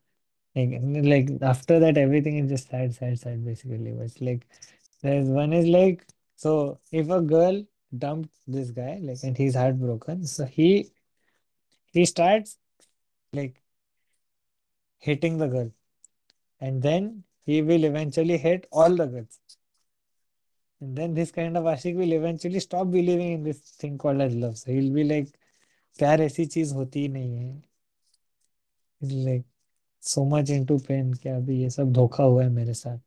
[0.55, 3.93] Like, like after that, everything is just sad, sad, sad, basically.
[3.93, 4.47] But it's like
[5.03, 6.07] there's one is like
[6.37, 7.65] so if a girl
[7.97, 10.91] dumped this guy, like and he's heartbroken, so he
[11.93, 12.59] he starts
[13.33, 13.63] like
[14.98, 15.72] hating the girl,
[16.60, 19.40] and then he will eventually hate all the girls.
[20.82, 24.36] And then this kind of Ashik will eventually stop believing in this thing called as
[24.36, 24.58] love.
[24.58, 25.28] So he'll be like,
[26.00, 27.64] प्यार ऐसी चीज़ होती ही नहीं है.
[29.02, 29.46] He's like
[30.00, 32.98] so much into pain कि अभी ये सब धोखा हुआ है मेरे साथ.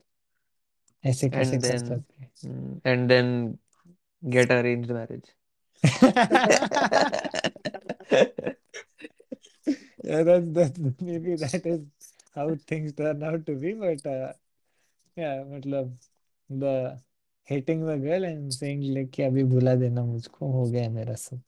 [1.07, 2.33] ऐसे कैसे कर सकते हैं?
[2.45, 3.59] mm, and then
[4.35, 5.29] get arranged marriage.
[10.03, 11.81] Yeah, that's that maybe that is
[12.35, 14.33] how things turn out to be, but uh,
[15.15, 15.93] yeah, मतलब
[16.49, 16.99] the
[17.45, 21.15] hating the girl and saying like कि अभी भुला देना मुझको हो गया है मेरा
[21.15, 21.41] सब.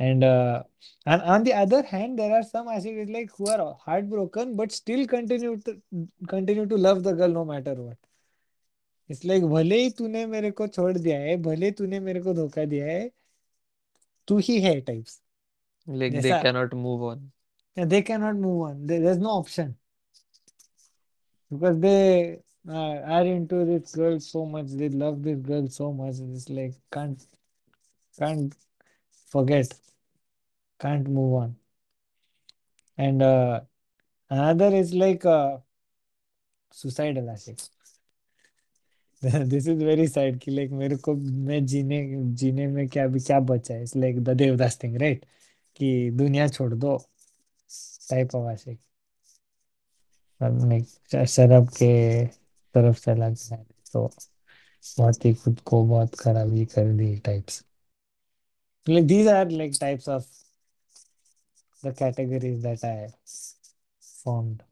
[0.00, 0.62] And uh,
[1.06, 5.06] and on the other hand, there are some Ashiks like who are heartbroken but still
[5.06, 5.80] continue to
[6.26, 7.98] continue to love the girl no matter what.
[9.08, 12.64] It's like भले ही तूने मेरे को छोड़ दिया है, भले तूने मेरे को धोखा
[12.64, 13.10] दिया है,
[14.28, 15.20] तू ही है types.
[15.89, 17.31] Like they जैसा cannot move on.
[17.75, 18.85] Yeah, they cannot move on.
[18.87, 19.75] There- There's no option
[21.51, 24.67] because they uh, are into this girl so much.
[24.69, 26.15] They love this girl so much.
[26.19, 27.21] It's like can't
[28.17, 28.55] can't
[29.27, 29.73] forget,
[30.79, 31.55] can't move on.
[32.97, 33.61] And uh,
[34.29, 35.57] another is like uh,
[36.71, 37.69] suicidal Ashik.
[39.21, 41.13] This is very sad कि like मेरे को
[41.47, 41.99] मैं जीने
[42.41, 43.83] जीने में क्या अभी क्या बचा है?
[43.83, 45.23] It's like the Devdas thing, right?
[45.80, 46.96] कि दुनिया छोड़ दो
[48.10, 48.76] टाइप ऑफ़ ऐसे।
[51.26, 51.90] शरब के
[52.74, 54.06] तरफ़ से लग जाए तो
[54.82, 57.64] बहुत ही खुद को बहुत खराबी कर दी types
[58.86, 60.26] like these are like types of
[61.82, 63.06] the categories that I
[64.24, 64.62] formed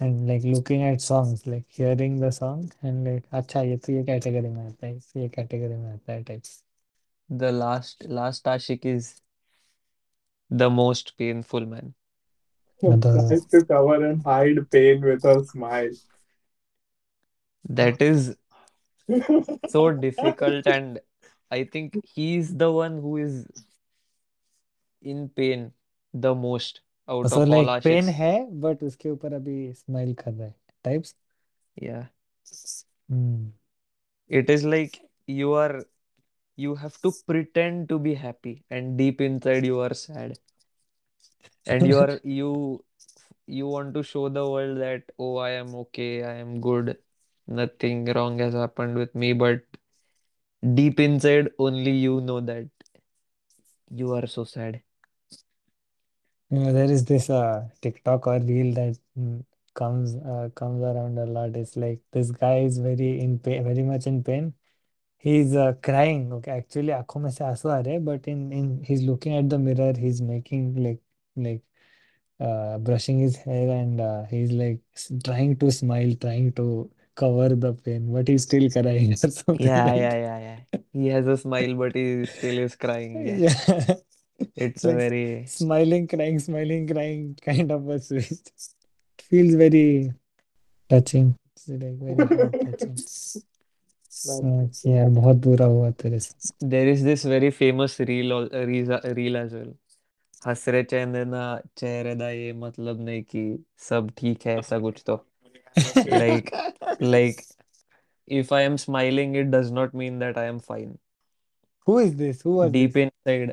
[0.00, 4.02] and like looking at songs like hearing the song and like अच्छा ये तो ये
[4.04, 6.62] कैटेगरी में आता है, ये कैटेगरी में आता है types
[7.30, 9.12] the last last Ashique is
[10.49, 11.93] the most painful man.
[12.81, 15.91] The Tries to cover and hide pain with a smile.
[17.69, 18.35] That is
[19.69, 20.99] so difficult, and
[21.51, 23.45] I think he's the one who is
[25.01, 25.71] in pain
[26.13, 28.15] the most out so of all like pain Ashiks.
[28.15, 30.55] है but उसके ऊपर अभी smile कर रहा है
[30.87, 31.13] types.
[31.75, 32.05] Yeah.
[33.09, 33.51] Hmm.
[34.27, 35.85] It is like you are
[36.56, 40.38] you have to pretend to be happy, and deep inside you are sad.
[41.66, 42.84] And you are you
[43.46, 46.98] you want to show the world that oh I am okay, I am good,
[47.46, 49.62] nothing wrong has happened with me, but
[50.74, 52.68] deep inside only you know that
[53.90, 54.82] you are so sad.
[56.50, 61.18] You know, there is this uh, TikTok or reel that mm, comes uh, comes around
[61.18, 61.56] a lot.
[61.56, 64.54] It's like this guy is very in pain, very much in pain.
[65.26, 66.32] He's uh, crying.
[66.34, 69.48] Okay, actually आँखों में से आँसू आ रहे हैं, but in in he's looking at
[69.54, 69.92] the mirror.
[70.04, 71.00] He's making like
[71.46, 71.62] like
[72.40, 76.66] uh, brushing his hair and uh, he's like s- trying to smile, trying to
[77.22, 79.96] cover the pain, but he's still crying or something Yeah, like.
[80.04, 80.80] yeah, yeah, yeah.
[80.92, 83.26] He has a smile, but he still is crying.
[83.26, 83.38] Yeah.
[83.48, 83.96] Yeah.
[84.38, 88.32] It's It's a like very, smiling, crying, smiling, crying kind of a switch.
[89.30, 90.12] Feels very
[90.88, 91.34] touching.
[91.56, 92.96] It's like very heart touching.
[94.16, 99.74] बहुत बुरा हुआ तेरे से। There is this very famous reel reel as well
[100.46, 101.42] हसरे चेहरे ना
[101.76, 103.42] चेहरे दा ये मतलब नहीं कि
[103.78, 105.16] सब ठीक है ऐसा कुछ तो।
[106.08, 106.50] Like
[107.02, 107.40] like
[108.28, 110.96] if I am smiling it does not mean that I am fine
[111.86, 113.52] who is this who was this deep inside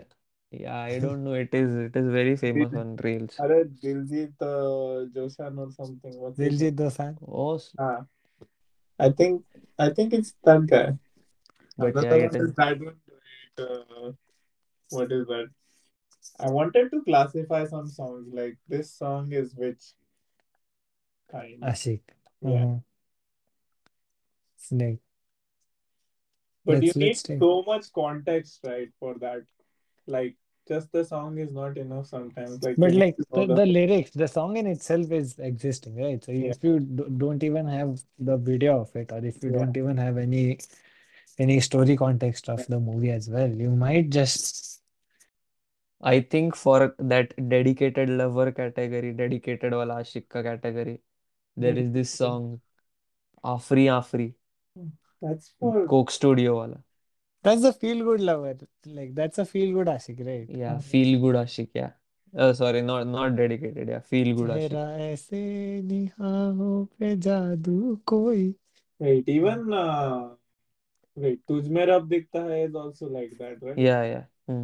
[0.51, 4.43] yeah I don't know it is it is very famous on reels अरे दिलजीत
[5.15, 7.15] जोशान और something what's Diljit Dosanjh?
[7.21, 8.07] ओ हाँ।
[9.03, 9.43] I think
[9.77, 10.97] I think it's that guy.
[11.77, 12.95] but yeah it one is is that one.
[13.57, 14.11] Uh,
[14.89, 15.49] what is that?
[16.39, 18.27] I wanted to classify some songs.
[18.33, 19.83] Like this song is which
[21.31, 21.61] kind?
[21.61, 22.01] Ashik.
[22.41, 22.77] Yeah.
[24.57, 24.99] It's like,
[26.65, 29.43] But let's you need so much context, right, for that.
[30.07, 30.37] Like
[30.67, 34.55] just the song is not enough sometimes like but like the, the, lyrics the song
[34.57, 36.49] in itself is existing right so yeah.
[36.49, 39.59] if you don't even have the video of it or if you yeah.
[39.59, 40.59] don't even have any
[41.39, 44.81] any story context of the movie as well you might just
[46.01, 51.01] i think for that dedicated lover category dedicated wala ashika category
[51.57, 52.61] there is this song
[53.43, 54.33] afreen afreen
[54.75, 54.87] hmm,
[55.21, 56.81] that's for coke studio wala
[57.43, 58.57] that's a feel good lover.
[58.85, 60.49] Like that's a feel good Ashik, right?
[60.63, 61.91] yeah feel good Ashique yeah
[62.37, 65.41] uh, sorry not not dedicated yeah feel good आशिक चेहरा ऐसे
[65.91, 68.53] निगाहों पे जादू कोई
[68.99, 70.35] wait, even uh
[71.17, 73.77] wait, तुझ में रब दिखता है is also like that, right?
[73.77, 74.63] yeah yeah hmm.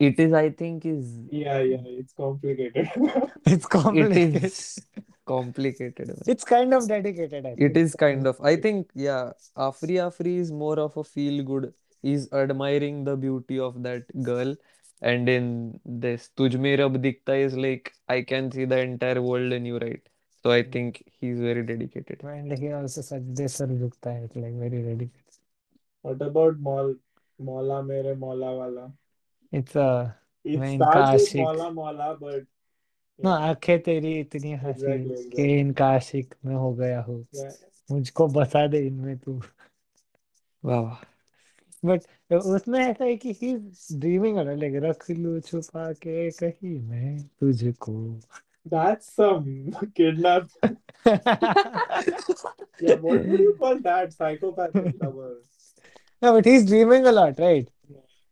[0.00, 2.90] it is I think is Yeah, yeah, it's complicated.
[3.46, 4.44] it's it complicated.
[4.44, 4.86] is
[5.26, 7.60] complicated it's kind of dedicated I think.
[7.60, 8.40] it is kind of.
[8.40, 11.72] I think yeah afreen afreen is more of a feel good.
[12.02, 14.54] He's admiring the beauty of that girl.
[15.00, 19.66] And in this tujhme rab Dikta is like i can see the entire world in
[19.66, 20.00] you right?
[20.42, 20.70] So i hmm.
[20.70, 22.22] think he's very dedicated.
[22.22, 25.24] And he also suggests sir dikhta is like very dedicated.
[26.02, 26.96] What about Maul,
[27.40, 28.92] Maula Mere Maula Wala?
[29.52, 30.16] It's a.
[30.44, 32.42] It starts with Maula Maula, but
[33.22, 37.52] ना आँखें तेरी इतनी हँसी exactly, कि इनका आशिक मैं हो गया हूँ Yeah.
[37.90, 39.40] मुझको बसा दे इनमें तू
[40.64, 40.96] Wow.
[41.84, 43.54] बट उसमें ऐसा है कि ही
[44.00, 48.20] ड्रीमिंग लाइक रख लूँ छुपा के कहीं मैं तुझको
[48.72, 49.44] That's some
[49.94, 50.48] kidnap.
[52.80, 54.12] Yeah, what do you call that?
[54.14, 55.34] Psychopathic lover.
[56.22, 57.68] no but he's dreaming a lot right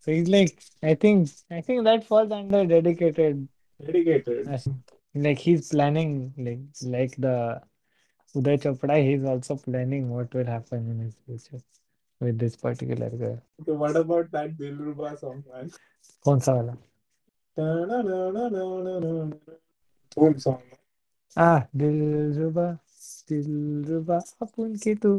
[0.01, 3.47] so he's like I think I think that falls under dedicated
[3.85, 4.73] dedicated.
[5.15, 7.61] Like he's planning, like like the
[8.35, 11.63] Uday Chopra, he's also planning what will happen in his future
[12.21, 13.39] with this particular guy.
[13.61, 15.71] Okay, what about that Dilruba song, man?
[16.25, 16.77] कौन सा वाला?
[20.17, 20.63] Dhoom song.
[21.37, 22.81] Ah, Dilruba,
[23.29, 25.13] Dilruba, apun की tu,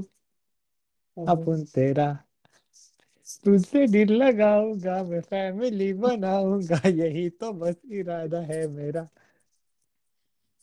[1.17, 2.25] apun tera.
[3.45, 9.07] तुझसे दिल लगाऊँगा मैं family बनाऊँगा यही तो बस इरादा है मेरा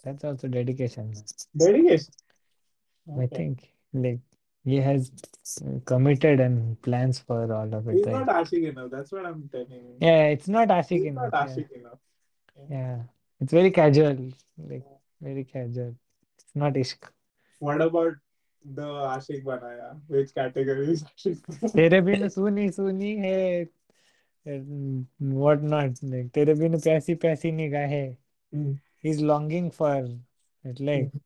[0.02, 1.08] that's also dedication.
[1.54, 2.12] Dedication.
[3.18, 3.36] I Okay.
[3.36, 4.20] think like
[4.64, 5.10] he has
[5.66, 8.90] uh, committed and plans for all of it He's right not Ashik enough.
[8.90, 9.96] That's what I'm telling you.
[10.00, 11.54] yeah it's not Ashik He's enough not yeah.
[11.56, 11.98] Ashik enough.
[12.70, 12.98] yeah
[13.40, 14.16] it's very casual
[14.72, 14.86] like
[15.20, 15.94] very casual
[16.38, 17.10] it's not ishq
[17.58, 18.14] What about
[18.64, 21.04] the आशिक बनाया। Which category is
[21.68, 23.62] तेरे बिन सुनी सुनी है।
[24.46, 28.16] What not like तेरे बिन पैसी प्यासी निगाहें।
[28.52, 30.02] He is longing for
[30.64, 31.20] like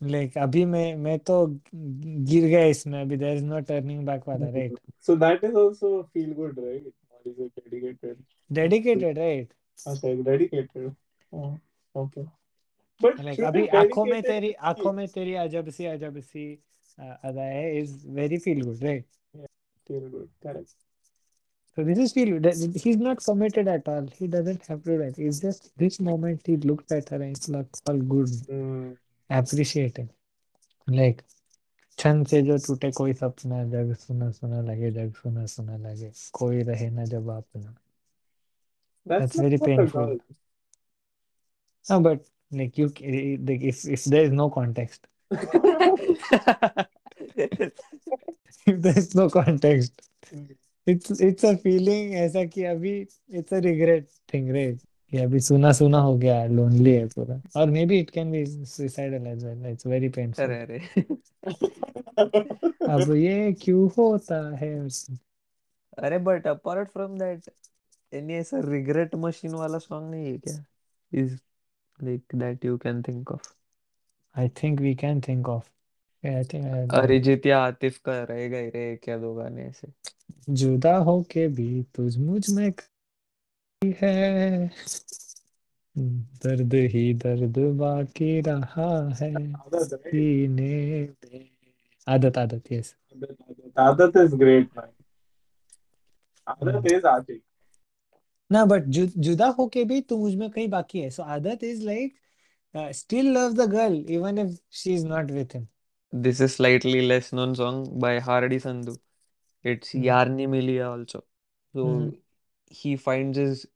[0.00, 4.48] like अभी मैं मैं तो गिर गया इसमें अभी there is no turning back वाला
[4.48, 8.16] right so that is also feel good right what is it dedicated
[8.50, 10.92] dedicated right अच्छा डेडिकेटेड
[11.94, 12.24] ओके
[13.02, 16.58] should अभी आँखों में तेरी आँखों में तेरी अजब सी अजब सी
[17.00, 19.04] uh, अदाएँ is very feel good right
[19.86, 20.28] feel good?
[20.42, 20.74] Correct.
[21.76, 24.98] so this is feel good he's not committed at all he doesn't have to do
[24.98, 28.92] that it's just this moment he looked at her and it's like all good Hmm.
[29.30, 30.10] appreciating
[30.86, 31.24] like
[31.98, 36.62] क्षण से जो टूटे कोई सपना जग सुना सुना लगे जग सुना सुना लगे कोई
[36.62, 37.74] रहे ना जब अपना
[39.06, 40.18] That's That's not very for
[42.54, 42.86] like you
[43.50, 45.06] like if if there is no context
[48.66, 50.02] if there is no context
[50.86, 52.94] it's it's a feeling ऐसा कि अभी
[53.38, 54.78] it's a regret thing right
[55.12, 58.44] कि अभी सुना सुना हो गया lonely है पूरा और maybe it can be
[58.74, 60.78] suicidal as well it's very painful अरे अरे
[62.94, 64.72] अब ये क्यों होता है
[65.98, 67.50] अरे but apart from that
[68.12, 70.64] any ऐसा रिग्रेट मशीन वाला सॉन्ग नहीं है क्या
[71.12, 71.36] is
[72.02, 73.52] like that you can think of
[74.34, 75.70] I think we can think of
[76.24, 79.64] yeah, I think I don't Arijit या आतिफ का रहेगा ही रे क्या दो गाने
[79.64, 79.88] ऐसे
[80.50, 82.72] जुदा हो के भी तुझ मुझमें
[84.00, 84.70] है
[86.44, 88.90] दर्द ही दर्द बाकी रहा
[89.20, 90.10] है Adat, right?
[90.10, 91.48] सीने में
[92.06, 93.72] Aadat Aadat yes Adat, Adat.
[93.86, 94.90] Adat is great, man.
[96.46, 97.42] Adat is Ashik.
[98.54, 98.84] ना बट
[99.18, 102.16] जुदा होके भी तुम मुझमें कहीं बाकी है। So Aadat is like
[102.94, 105.66] still love the girl even if she is not with him
[106.12, 108.96] this is slightly less known song by Hardy Sandhu
[109.64, 111.18] it's Yaarni Milya also
[111.74, 111.86] so
[112.74, 113.66] he finds his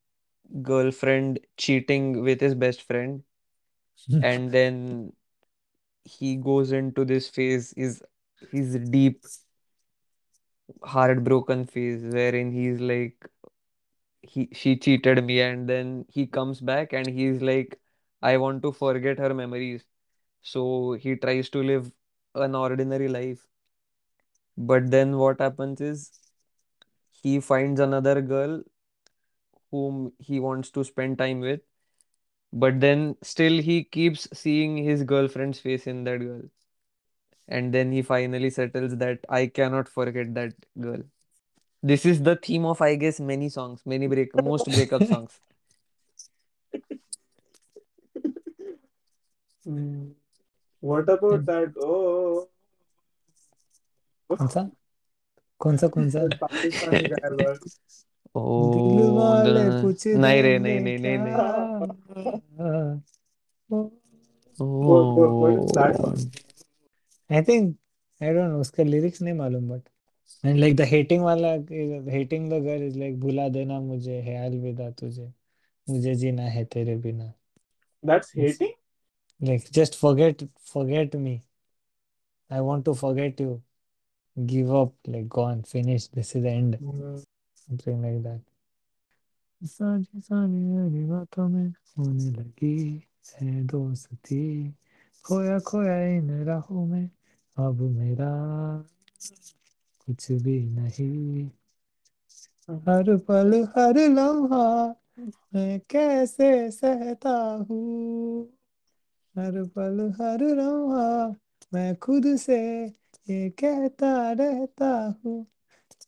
[0.68, 3.22] girlfriend cheating with his best friend
[4.08, 4.78] and then
[6.06, 8.02] he goes into this phase is
[8.52, 9.20] his deep
[10.86, 13.28] heart broken phase where in he is like
[14.28, 17.78] he she cheated me and then he comes back and he's like
[18.22, 19.84] I want to forget her memories.
[20.42, 21.92] So he tries to live
[22.34, 23.46] an ordinary life.
[24.58, 26.10] But then what happens is
[27.12, 28.62] he finds another girl
[29.70, 31.60] whom he wants to spend time with,
[32.52, 36.42] but then still he keeps seeing his girlfriend's face in that girl.
[37.46, 41.02] And then he finally settles that I cannot forget that girl.
[41.82, 45.40] This is the theme of, I guess, many songs, many break, most breakup songs.
[49.64, 50.08] Hmm.
[50.82, 51.74] What about that?
[51.76, 52.48] Oh,
[54.30, 54.62] कौन सा
[55.60, 57.60] कौन सा कौन सा that Pakistani guy दिल
[58.34, 61.34] Oh, वाले पूछ नहीं रे नहीं नहीं नहीं नहीं
[64.60, 66.30] Oh, song?
[67.32, 67.76] I think
[68.22, 69.88] I don't know उसका लिरिक्स नहीं मालूम but
[70.44, 71.48] and like the hating वाला
[72.12, 75.32] hating the girl is like भुला देना मुझे है अलविदा तुझे
[75.86, 77.32] मुझे जीना है तेरे बिना
[78.02, 78.74] That's hating?
[79.40, 81.32] like just forget forget me
[82.50, 83.62] I want to forget you
[84.36, 87.18] give up like gone finished this is the end Hmm.
[87.68, 88.40] something like that
[89.60, 91.68] सारी सारी मेरी बातों में
[91.98, 93.02] होने लगी
[93.40, 94.42] है दोस्ती
[95.24, 97.08] खोया खोया इन राहों में
[97.56, 98.30] अब मेरा
[100.08, 101.50] कुछ भी नहीं।
[102.70, 104.94] हर पल हर लम्हा
[105.54, 108.44] मैं कैसे सहता हूँ?
[109.38, 111.34] हर पल हर लम्हा
[111.74, 112.86] मैं खुद से
[113.30, 115.46] ये कहता रहता हूँ।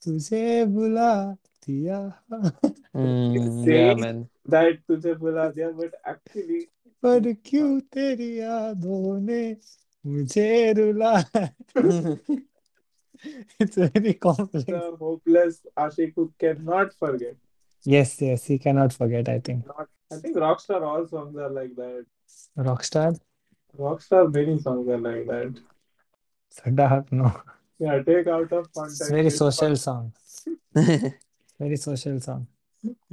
[0.05, 1.33] तुझे बुला
[1.67, 2.19] दिया।
[3.95, 4.29] man.
[4.49, 6.61] that तुझे बुला दिया, but actually
[7.03, 9.57] पर क्यों तेरी यादों ने
[10.05, 11.23] मुझे रुला?
[13.59, 14.65] it's very complex.
[14.65, 17.35] The hopeless Ashik cannot forget.
[17.83, 19.65] Yes, yes, he cannot forget, I think.
[20.11, 22.05] I think Rockstar all songs are like that.
[22.57, 23.19] Rockstar?
[23.77, 25.59] Rockstar many songs are like that.
[26.53, 27.41] Sadda Haq, no.
[27.79, 29.01] Yeah, take out of context.
[29.01, 30.13] It's very social song.
[30.75, 32.47] very social song.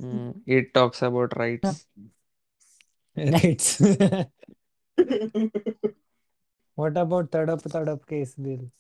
[0.01, 1.87] Mm, it talks about rights.
[3.17, 3.81] Rights.
[6.77, 8.71] what about Tadap Tadap case, Bill?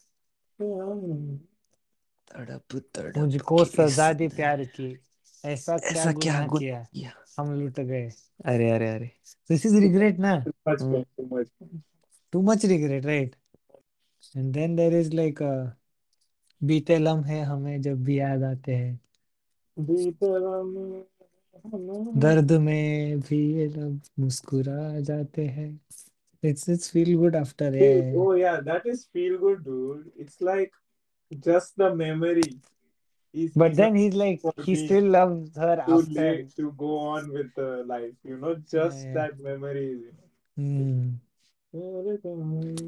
[2.28, 2.62] तड़प
[2.94, 4.98] तड़प मुझको सजा दी प्यार की।
[5.44, 7.10] ऐसा क्या ऐसा क्या गुनाह किया?
[7.38, 8.12] हम लुट गए।
[8.44, 9.10] अरे अरे अरे।
[9.48, 10.44] दिस इज़ रिग्रेट ना?
[12.32, 13.36] Too much regret right
[14.36, 15.42] and then there is like
[16.64, 19.00] बीते लम्हे हमें जब भी याद आते हैं।
[22.18, 25.80] दर्द में भी ये लोग मुस्कुरा जाते हैं।
[26.43, 30.11] it's it's feel good after Feel- yeah Oh yeah, that is feel good, dude.
[30.17, 30.71] It's like
[31.39, 32.43] just the memory
[33.33, 36.55] is but enough then he's like for he me still loves her too after late
[36.55, 38.15] to go on with the life.
[38.23, 39.13] You know, just yeah.
[39.13, 40.19] that memory is enough.
[40.59, 41.19] हम्म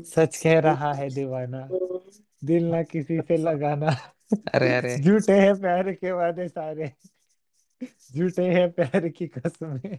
[0.05, 1.67] सच कह रहा है दीवाना
[2.45, 3.95] दिल ना किसी से लगाना
[4.53, 6.91] अरे अरे झूठे हैं प्यार के वादे सारे
[8.15, 9.97] झूठे हैं प्यार की कसमें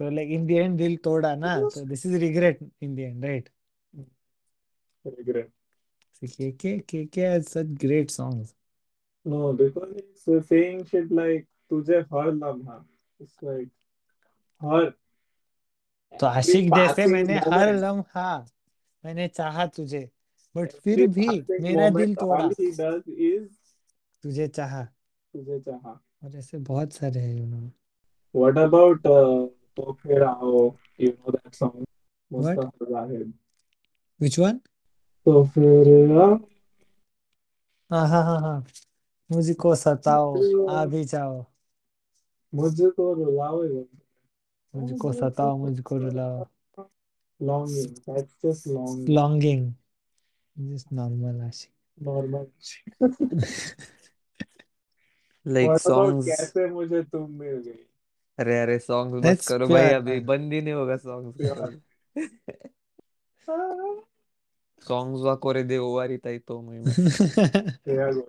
[0.00, 3.24] तो लाइक इन द एंड दिल तोड़ा ना तो this is regret in the end
[3.24, 3.48] right
[6.22, 8.54] K K K K has such great songs
[9.26, 12.84] no saying shit like तुझे हर लम्हा.
[13.20, 13.68] इट्स लाइक
[14.60, 14.90] हर।
[16.12, 18.38] तो आशिक जैसे मैंने हर लम्हा
[19.04, 20.08] मैंने चाहा तुझे।
[20.54, 21.28] बट फिर भी
[21.60, 22.48] मेरा दिल तोड़ा।
[24.24, 27.70] तुझे चाहा। तुझे चाहा। और ऐसे बहुत सारे हैं you know
[28.34, 29.06] what about
[29.80, 31.84] uh, तो फिर आओ you know that song
[32.28, 32.56] What?
[32.56, 33.32] Mustafa Zahid
[34.18, 34.60] Which one?
[35.24, 36.12] तो फिर
[37.92, 38.66] हाँ हाँ हाँ हाँ
[39.32, 41.46] मुझको सताओ आ भी जाओ
[42.54, 43.88] मुझको रुलाओ ये
[44.76, 46.44] मुझको सताओ मुझको रुलाओ
[47.42, 49.74] longing that's just longing longing
[50.56, 51.70] just normal Ashique
[52.06, 52.46] normal
[55.44, 57.89] Like what songs कैसे मुझे तुम मिल गई
[58.40, 61.78] अरे अरे सॉन्ग मत करो भाई प्यार अभी बंद ही नहीं होगा सॉन्ग प्यार
[64.86, 66.54] ಸಾಂಗ್ಸ್ ಹಾಕೋರಿದೆ ಓವಾರಿತಾಯ್ತು तो
[67.86, 68.06] तेरा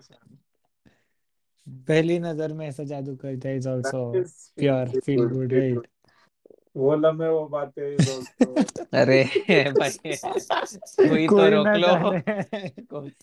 [1.88, 4.00] पहली नज़र में ऐसा जादू करता है is also
[4.58, 5.88] pure feel good right
[6.78, 8.64] वो लम्हे वो बात तेरी दोस्तों
[9.00, 9.20] अरे
[9.72, 13.16] भाई कोई तो कोई रोक ना लो। जाने। कोई-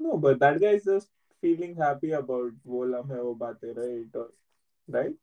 [0.00, 1.08] no but that guys just
[1.42, 4.26] feeling happy about वो लम्हे वो बातें right or
[4.96, 5.14] right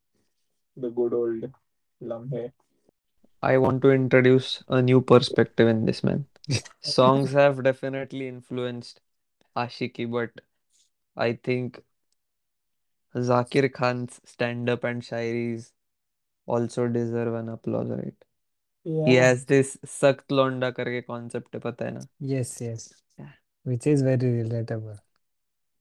[0.84, 1.46] the good old
[2.12, 2.50] लम्हे
[3.42, 6.26] I want to introduce a new perspective in this man.
[6.82, 9.00] Songs have definitely influenced
[9.56, 10.42] Ashiki, but
[11.16, 11.80] I think
[13.14, 15.72] Zakir Khan's stand-up and shairis
[16.46, 18.14] also deserve an applause, right?
[18.84, 19.06] Yeah.
[19.06, 22.06] He has this सख्त लौंडा करके concept है पता है ना?
[22.34, 23.32] yes yes Yeah.
[23.64, 24.98] which is very relatable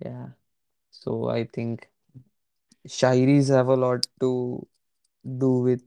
[0.04, 0.30] Yeah.
[0.92, 1.90] So I think
[2.88, 4.68] shayaris have a lot to
[5.38, 5.84] do with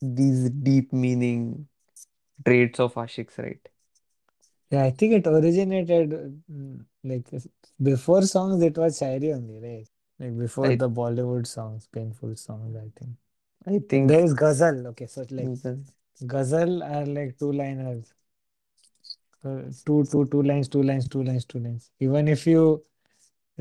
[0.00, 1.68] these deep meaning
[2.46, 3.60] traits of Ashiks, right?
[4.70, 6.10] yeah I think it originated
[6.50, 7.26] mm, like
[7.82, 9.88] before songs it was shayari only right?
[10.18, 13.16] Like before I- the Bollywood songs painful songs I think.
[13.66, 15.78] I think there is ghazal okay so like the-
[16.26, 18.12] ghazal are like two liners.
[19.42, 21.90] Uh, two two two lines two lines two lines two lines.
[22.00, 22.84] Even if you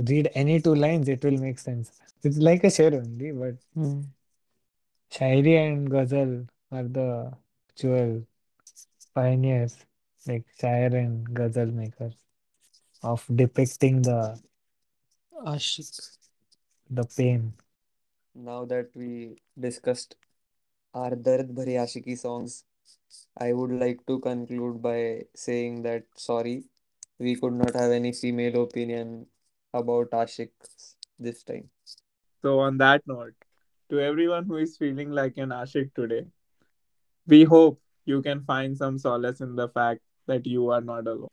[0.07, 1.91] read any two lines it will make sense
[2.23, 4.01] it's like a share only but Hmm.
[5.15, 6.31] shayari and ghazal
[6.71, 7.31] are the
[7.69, 8.25] actual
[9.13, 9.77] pioneers
[10.27, 12.15] like shair and ghazal makers
[13.03, 14.39] of depicting the
[15.45, 16.17] Ashik.
[16.89, 17.53] the pain
[18.35, 20.15] Now that we discussed
[20.93, 22.63] our Dard Bhari Ashiki songs,
[23.37, 26.65] I would like to conclude by saying that sorry,
[27.19, 29.27] we could not have any female opinion
[29.72, 31.70] about Ashiks this time.
[32.42, 33.34] So, on that note,
[33.90, 36.26] to everyone who is feeling like an Ashik today,
[37.26, 41.28] we hope you can find some solace in the fact that you are not alone.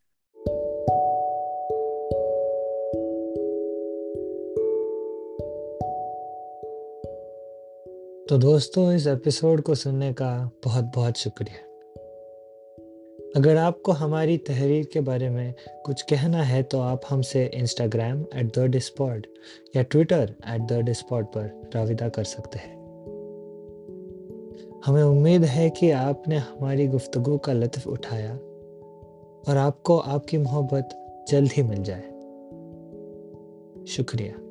[8.29, 11.64] तो दोस्तों इस episode को सुनने का बहुत बहुत शुक्रिया
[13.36, 18.58] अगर आपको हमारी तहरीर के बारे में कुछ कहना है तो आप हमसे इंस्टाग्राम एट
[18.58, 19.26] द डिस्पॉड
[19.76, 22.76] या ट्विटर एट द डिस्पॉड पर राविदा कर सकते हैं।
[24.86, 28.32] हमें उम्मीद है कि आपने हमारी गुफ्तगू का लत्फ उठाया
[29.48, 30.88] और आपको आपकी मोहब्बत
[31.28, 32.02] जल्द ही मिल जाए।
[33.86, 34.45] शुक्रिया।